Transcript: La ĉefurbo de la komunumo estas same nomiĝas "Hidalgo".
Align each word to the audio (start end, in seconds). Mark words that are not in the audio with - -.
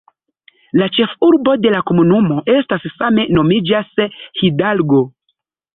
La 0.81 0.87
ĉefurbo 0.99 1.53
de 1.65 1.75
la 1.75 1.81
komunumo 1.91 2.39
estas 2.57 2.89
same 2.95 3.29
nomiĝas 3.39 4.05
"Hidalgo". 4.43 5.07